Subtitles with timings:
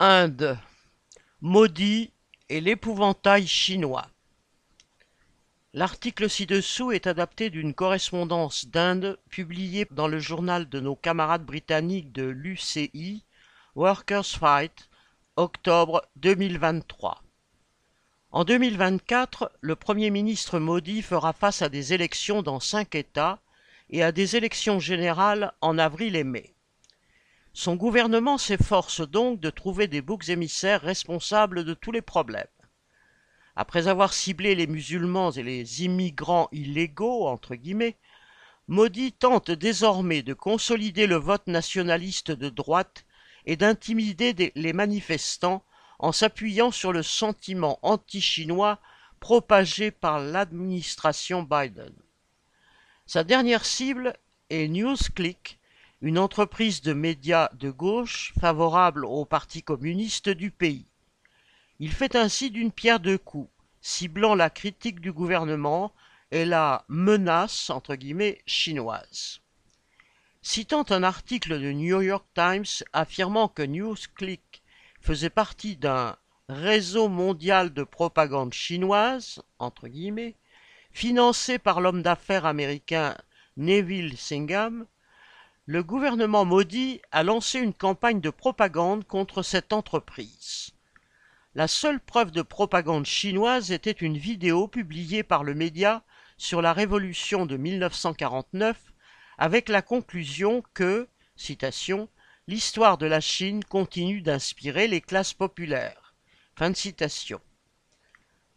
[0.00, 0.58] Inde,
[1.40, 2.12] Modi
[2.48, 4.08] et l'épouvantail chinois.
[5.72, 12.10] L'article ci-dessous est adapté d'une correspondance d'Inde publiée dans le journal de nos camarades britanniques
[12.10, 13.24] de l'UCI,
[13.76, 14.88] Workers Fight,
[15.36, 17.22] octobre 2023.
[18.32, 23.38] En 2024, le Premier ministre Modi fera face à des élections dans cinq États
[23.90, 26.53] et à des élections générales en avril et mai.
[27.56, 32.48] Son gouvernement s'efforce donc de trouver des boucs émissaires responsables de tous les problèmes.
[33.54, 37.96] Après avoir ciblé les musulmans et les immigrants illégaux, entre guillemets,
[38.66, 43.04] Modi tente désormais de consolider le vote nationaliste de droite
[43.46, 45.62] et d'intimider les manifestants
[46.00, 48.80] en s'appuyant sur le sentiment anti-chinois
[49.20, 51.94] propagé par l'administration Biden.
[53.06, 54.14] Sa dernière cible
[54.50, 55.60] est NewsClick,
[56.00, 60.86] une entreprise de médias de gauche favorable au Parti communiste du pays.
[61.80, 63.50] Il fait ainsi d'une pierre deux coups,
[63.80, 65.92] ciblant la critique du gouvernement
[66.30, 69.40] et la menace entre guillemets chinoise.
[70.42, 74.62] Citant un article de New York Times affirmant que NewsClick
[75.00, 76.16] faisait partie d'un
[76.48, 80.36] réseau mondial de propagande chinoise, entre guillemets,
[80.92, 83.16] financé par l'homme d'affaires américain
[83.56, 84.86] Neville Singham,
[85.66, 90.72] le gouvernement Modi a lancé une campagne de propagande contre cette entreprise.
[91.54, 96.02] La seule preuve de propagande chinoise était une vidéo publiée par le média
[96.36, 98.76] sur la révolution de 1949
[99.38, 102.10] avec la conclusion que, citation,
[102.46, 106.14] l'histoire de la Chine continue d'inspirer les classes populaires.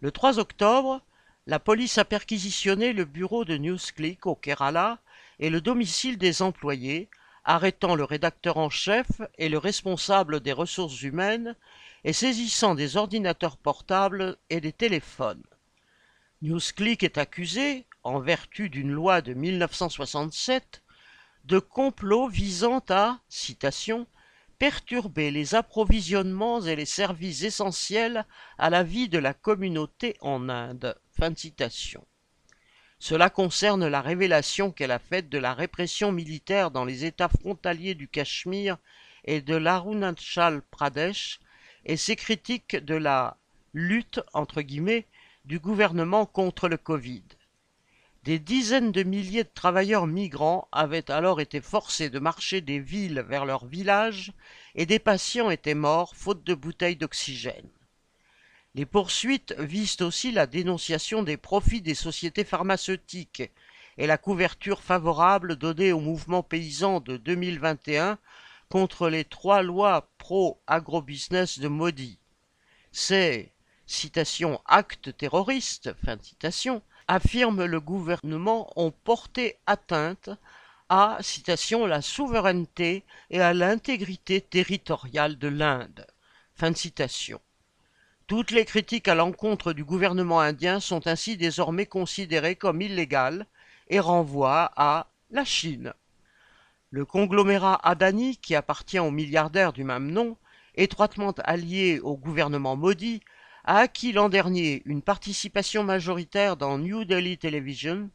[0.02, 1.02] Le 3 octobre,
[1.45, 4.99] la police a perquisitionné le bureau de NewsClick au Kerala
[5.39, 7.09] et le domicile des employés,
[7.43, 9.07] arrêtant le rédacteur en chef
[9.38, 11.55] et le responsable des ressources humaines
[12.03, 15.43] et saisissant des ordinateurs portables et des téléphones.
[16.41, 20.83] NewsClick est accusé, en vertu d'une loi de 1967,
[21.45, 24.08] de complot visant à, citation,
[24.59, 28.25] perturber les approvisionnements et les services essentiels
[28.58, 30.95] à la vie de la communauté en Inde.
[31.11, 32.05] Fin de citation.
[32.99, 37.93] Cela concerne la révélation qu'elle a faite de la répression militaire dans les États frontaliers
[37.93, 38.77] du Cachemire
[39.23, 41.39] et de l'Arunachal Pradesh
[41.86, 43.37] et ses critiques de la
[43.73, 44.19] lutte
[45.45, 47.23] du gouvernement contre le Covid.
[48.23, 53.23] Des dizaines de milliers de travailleurs migrants avaient alors été forcés de marcher des villes
[53.27, 54.33] vers leurs villages
[54.75, 57.69] et des patients étaient morts faute de bouteilles d'oxygène.
[58.77, 63.42] Les poursuites visent aussi la dénonciation des profits des sociétés pharmaceutiques
[63.98, 68.20] et la couverture favorable donnée au mouvement paysan de 2021
[68.70, 72.20] contre les trois lois pro-agrobusiness de Modi.
[72.92, 73.52] Ces
[73.87, 76.20] citation actes terroristes, fin
[77.08, 80.30] affirme le gouvernement ont porté atteinte
[80.87, 86.05] à citation la souveraineté et à l'intégrité territoriale de l'Inde.
[86.54, 87.42] Fin citation.
[88.27, 93.45] Toutes les critiques à l'encontre du gouvernement indien sont ainsi désormais considérées comme illégales
[93.88, 95.93] et renvoient à la Chine.
[96.89, 100.36] Le conglomérat Adani, qui appartient au milliardaire du même nom,
[100.76, 103.21] étroitement allié au gouvernement Modi,
[103.64, 108.10] a acquis l'an dernier une participation majoritaire dans New Delhi Television,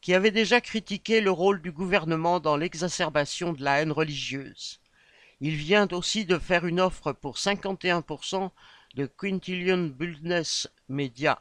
[0.00, 4.80] qui avait déjà critiqué le rôle du gouvernement dans l'exacerbation de la haine religieuse.
[5.42, 8.50] Il vient aussi de faire une offre pour 51%
[8.94, 11.40] de Quintillion Business Media.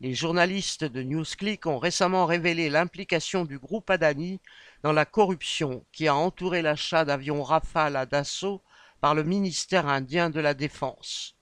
[0.00, 4.40] Les journalistes de NewsClick ont récemment révélé l'implication du groupe Adani
[4.82, 8.62] dans la corruption qui a entouré l'achat d'avions Rafale à Dassault
[9.00, 11.36] par le ministère indien de la Défense.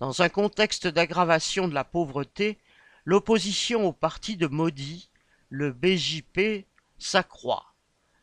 [0.00, 2.58] Dans un contexte d'aggravation de la pauvreté,
[3.04, 5.10] l'opposition au parti de Modi,
[5.48, 6.66] le BJP,
[6.98, 7.67] s'accroît.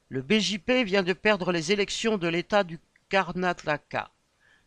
[0.09, 2.79] Le BJP vient de perdre les élections de l'État du
[3.09, 4.11] Karnataka.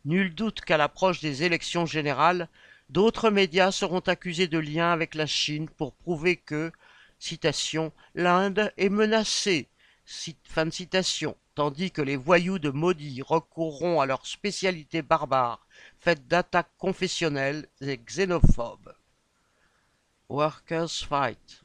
[0.03, 2.49] Nul doute qu'à l'approche des élections générales,
[2.89, 6.73] d'autres médias seront accusés de lien avec la Chine pour prouver que,
[8.15, 9.69] l'Inde est menacée,
[10.43, 15.65] fin de citation, tandis que les voyous de maudits recourront à leur spécialité barbare,
[15.99, 18.93] faite d'attaques confessionnelles et xénophobes.
[20.27, 21.63] Workers Fight